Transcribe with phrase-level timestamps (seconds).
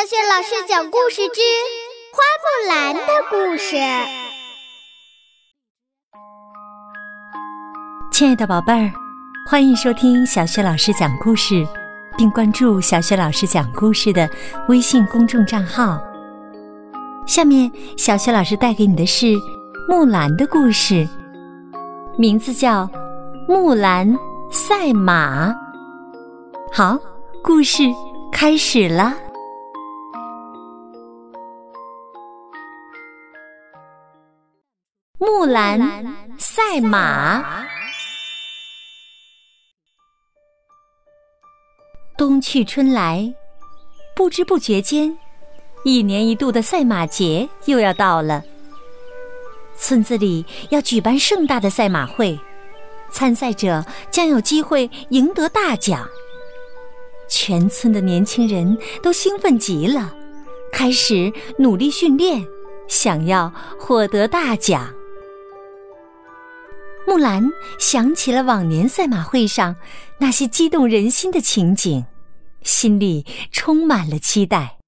[0.00, 1.42] 小雪老师讲故事之
[2.14, 3.76] 《花木兰的故事》。
[8.10, 8.90] 亲爱的宝贝儿，
[9.46, 11.66] 欢迎收听小雪老师讲故事，
[12.16, 14.26] 并关注小雪老师讲故事的
[14.68, 16.02] 微信公众账号。
[17.26, 19.26] 下面，小雪老师带给你的是
[19.86, 21.06] 木兰的故事，
[22.16, 22.84] 名字叫
[23.46, 24.18] 《木兰
[24.50, 25.50] 赛马》。
[26.72, 26.98] 好，
[27.42, 27.82] 故事
[28.32, 29.12] 开始了。
[35.22, 35.78] 木兰
[36.38, 37.66] 赛马。
[42.16, 43.34] 冬去春来，
[44.16, 45.18] 不知不觉间，
[45.84, 48.42] 一年一度的赛马节又要到了。
[49.76, 52.40] 村子里要举办盛大的赛马会，
[53.10, 56.08] 参赛者将有机会赢得大奖。
[57.28, 60.14] 全村的年轻人都兴奋极了，
[60.72, 62.42] 开始努力训练，
[62.88, 64.90] 想要获得大奖。
[67.10, 69.74] 木兰想起了往年赛马会上
[70.20, 72.04] 那些激动人心的情景，
[72.62, 74.78] 心里充满了期待。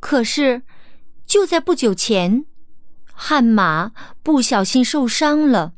[0.00, 0.62] 可是，
[1.24, 2.44] 就在不久前，
[3.12, 3.92] 悍马
[4.24, 5.74] 不小心受伤了。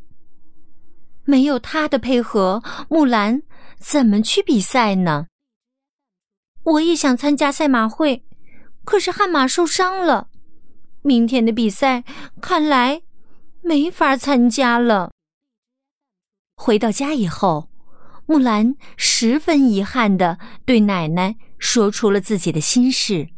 [1.25, 3.43] 没有他的配合，木兰。
[3.79, 5.27] 怎么去比赛呢？
[6.63, 8.25] 我也想参加赛马会，
[8.87, 10.29] 可是悍马受伤了，
[11.03, 12.03] 明天的比赛
[12.41, 13.03] 看来
[13.63, 15.13] 没法参加了。
[16.57, 17.71] 回到家以后，
[18.27, 23.29] 木兰十分遗憾的对奶奶说出了自己的心事。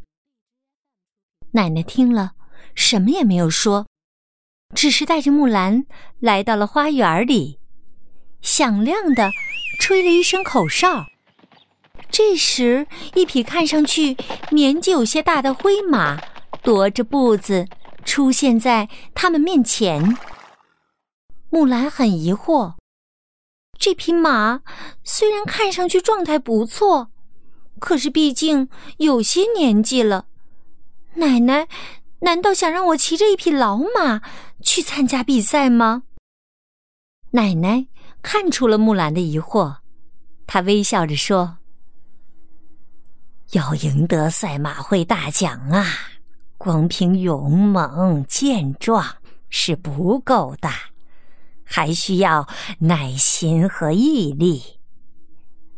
[1.53, 2.33] 奶奶听了，
[2.75, 3.87] 什么也没有说，
[4.75, 5.85] 只是带着木兰
[6.19, 7.61] 来到了花园里，
[8.41, 9.31] 响亮的。
[9.81, 11.05] 吹了一声口哨，
[12.09, 14.17] 这时，一匹看上去
[14.53, 16.17] 年纪有些大的灰马
[16.63, 17.67] 踱着步子
[18.05, 20.17] 出现在他们面前。
[21.51, 22.75] 木兰很疑惑，
[23.79, 24.63] 这匹马
[25.03, 27.11] 虽然看上去状态不错，
[27.79, 30.27] 可是毕竟有些年纪了。
[31.15, 31.69] 奶奶，
[32.21, 34.21] 难道想让我骑着一匹老马
[34.63, 36.05] 去参加比赛吗？
[37.31, 37.87] 奶奶。
[38.23, 39.77] 看出了木兰的疑惑，
[40.47, 41.59] 她微笑着说
[43.53, 45.85] ：“要赢得赛马会大奖啊，
[46.65, 49.05] 光凭勇猛健壮
[49.51, 50.71] 是不够的，
[51.63, 52.49] 还需要
[52.79, 54.81] 耐心和毅力。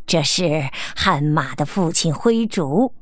[0.06, 2.94] 这是悍马的父亲灰竹，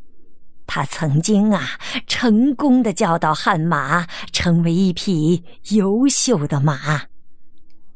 [0.67, 7.03] 他曾经啊，成功的教导悍马成为一匹优秀的马。”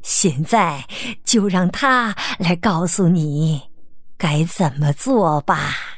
[0.03, 0.87] 现在
[1.23, 3.63] 就让他来告诉你
[4.19, 5.97] 该怎么做吧。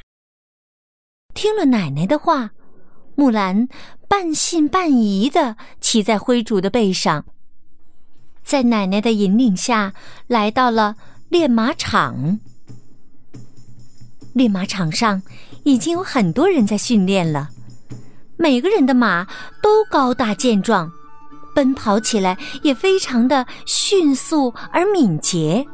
[1.34, 2.52] 听了奶奶的话，
[3.14, 3.68] 木兰
[4.08, 7.24] 半信半疑的骑在灰竹的背上，
[8.42, 9.92] 在奶奶的引领下
[10.26, 10.96] 来到了
[11.28, 12.40] 练马场。
[14.32, 15.22] 练马场上
[15.64, 17.50] 已经有很多人在训练了，
[18.36, 19.26] 每个人的马
[19.62, 20.90] 都高大健壮。
[21.54, 25.66] 奔跑起来也非常的迅速而敏捷。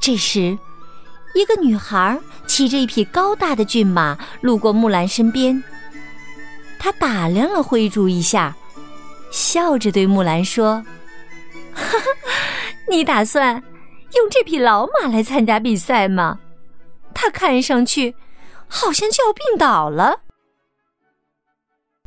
[0.00, 0.58] 这时，
[1.34, 5.62] 一个女孩骑着一匹高大的骏马路过木兰身边，
[6.78, 8.56] 她打量了灰竹一下，
[9.30, 10.84] 笑着对木兰说：
[11.72, 12.04] “哈哈，
[12.88, 13.62] 你打算
[14.14, 16.40] 用这匹老马来参加比赛吗？
[17.14, 18.14] 它看上去
[18.66, 20.22] 好像就要病倒了。”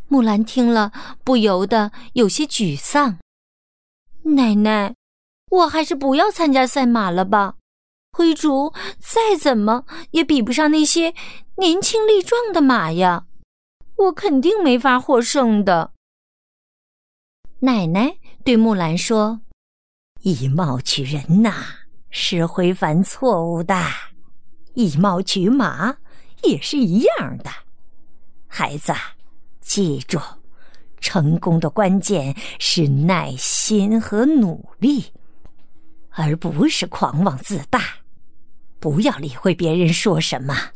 [0.09, 0.91] 木兰听了，
[1.23, 3.17] 不由得有些沮丧。
[4.23, 4.94] 奶奶，
[5.50, 7.55] 我还是不要参加赛马了吧。
[8.16, 11.16] 灰竹再怎么也比不上那些
[11.57, 13.25] 年轻力壮的马呀，
[13.96, 15.94] 我肯定没法获胜的。
[17.62, 19.41] 奶奶对木兰说
[20.22, 21.53] ：“以貌取人呐，
[22.12, 23.75] 是会犯错误的；
[24.75, 25.97] 以貌取马
[26.44, 27.50] 也是一样的，
[28.47, 28.93] 孩子。”
[29.59, 30.20] 记住，
[30.99, 35.05] 成功的关键是耐心和努力，
[36.11, 37.82] 而不是狂妄自大。
[38.84, 40.72] 不要理会别人说什么。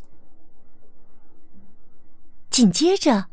[2.50, 3.26] 紧接着，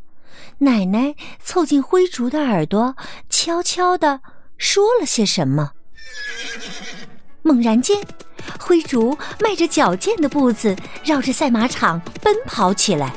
[0.59, 2.97] 奶奶凑近灰竹的耳朵，
[3.31, 4.21] 悄悄的
[4.59, 5.75] 说了些什么。
[7.43, 8.03] 猛然间，
[8.59, 13.15] 灰竹迈着矫健的步子，绕着赛马场奔跑起来。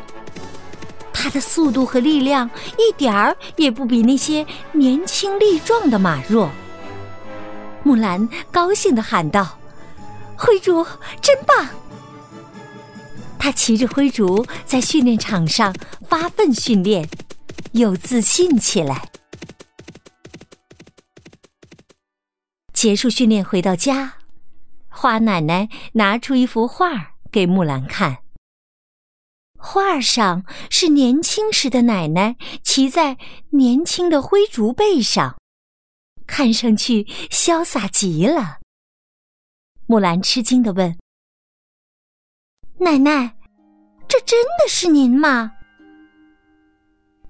[1.11, 6.51] 他的速度和力量一点儿也不比那些年轻力壮的马弱。
[7.81, 9.57] 木兰高兴的喊道
[10.37, 10.85] ：“灰竹
[11.21, 11.67] 真棒！”
[13.39, 15.73] 他骑着灰竹在训练场上
[16.07, 17.07] 发奋训练，
[17.71, 19.09] 又自信起来。
[22.73, 24.17] 结束训练回到家，
[24.89, 28.19] 花奶奶拿出一幅画给木兰看。
[29.57, 33.17] 画上是年轻时的奶奶骑在
[33.51, 35.37] 年轻的灰竹背上，
[36.27, 38.59] 看上去潇洒极了。
[39.89, 40.97] 木兰吃惊的问
[42.77, 43.33] ：“奶奶，
[44.05, 45.53] 这真的是您吗？”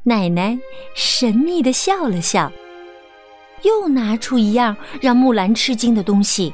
[0.02, 0.58] 奶奶
[0.96, 2.52] 神秘的笑了笑，
[3.62, 6.52] 又拿出一样让木兰吃惊的东西。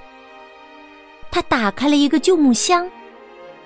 [1.31, 2.85] 她打开了一个旧木箱。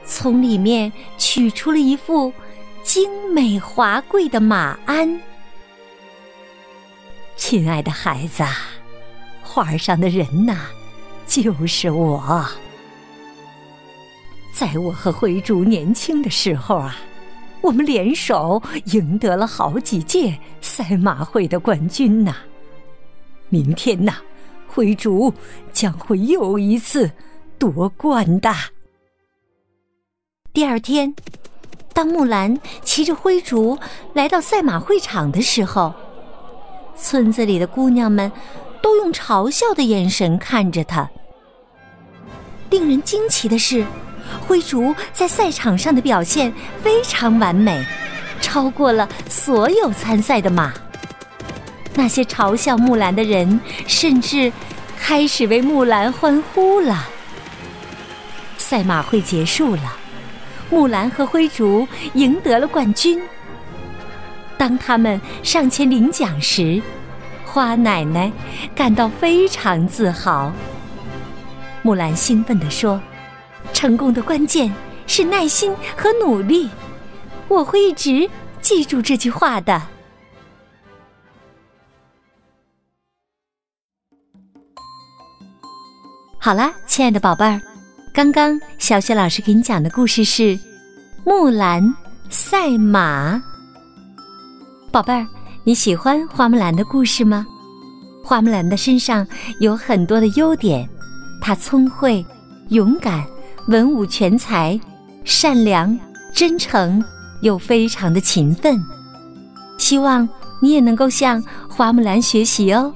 [0.05, 2.31] 从里面取出了一副
[2.81, 5.19] 精美华贵的马鞍。
[7.35, 8.43] 亲爱的孩子，
[9.41, 10.69] 画上的人呐，
[11.27, 12.45] 就是我。
[14.53, 16.97] 在我和灰竹年轻的时候啊，
[17.61, 22.37] 我们联手赢得了好几届赛马会的冠军呐。
[23.49, 24.15] 明天呐，
[24.67, 25.31] 灰竹
[25.71, 27.11] 将会又一次
[27.59, 28.51] 夺冠的。
[30.51, 31.13] 第二天，
[31.93, 33.77] 当木兰骑着灰竹
[34.13, 35.93] 来到赛马会场的时候，
[36.95, 38.31] 村子里的姑娘们
[38.81, 41.07] 都用嘲笑的眼神看着她。
[42.69, 43.85] 令人惊奇的是，
[44.39, 46.53] 灰竹在赛场上的表现
[46.83, 47.85] 非常完美，
[48.41, 50.73] 超过了所有参赛的马。
[51.95, 54.51] 那些嘲笑木兰的人甚至
[54.97, 57.07] 开始为木兰欢呼了。
[58.57, 59.97] 赛马会结束了。
[60.69, 63.21] 木兰和灰竹赢得了冠军。
[64.57, 66.81] 当他们上前领奖时，
[67.45, 68.29] 花奶奶
[68.75, 70.51] 感到非常自豪。
[71.87, 73.01] 木兰兴奋地说
[73.71, 74.69] ：“成功的关键
[75.05, 76.69] 是耐心和努力，
[77.47, 78.29] 我会一直
[78.59, 79.81] 记住这句话的。”
[86.37, 87.61] 好了，亲爱的宝贝儿。
[88.13, 90.57] 刚刚小雪老师给你讲的故事是
[91.25, 91.95] 《木兰
[92.29, 93.35] 赛马》。
[94.91, 95.25] 宝贝儿，
[95.63, 97.47] 你喜欢花木兰的故事吗？
[98.25, 99.25] 花木兰的身上
[99.61, 100.89] 有很多的优点，
[101.41, 102.25] 她聪慧、
[102.69, 103.23] 勇敢、
[103.67, 104.79] 文武全才、
[105.23, 105.97] 善良、
[106.33, 107.03] 真诚，
[107.41, 108.77] 又非常的勤奋。
[109.77, 110.27] 希望
[110.59, 112.93] 你也能够向花木兰学习哦。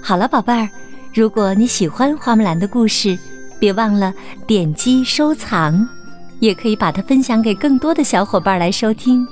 [0.00, 0.68] 好了，宝贝儿，
[1.12, 3.18] 如果你喜欢花木兰的故事，
[3.58, 4.14] 别忘了
[4.46, 5.86] 点击收藏，
[6.38, 9.26] 也可以把它分享给更多的小伙伴来收听。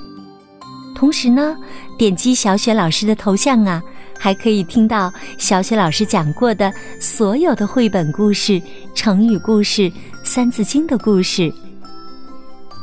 [0.93, 1.55] 同时呢，
[1.97, 3.81] 点击小雪老师的头像啊，
[4.19, 8.61] 还可以听到小雪老师讲过的所有的绘本故事、
[8.95, 9.91] 成语故事、
[10.23, 11.53] 三字经的故事。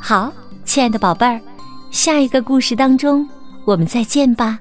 [0.00, 0.32] 好，
[0.64, 1.40] 亲爱的宝贝儿，
[1.90, 3.28] 下一个故事当中，
[3.64, 4.58] 我们再见吧。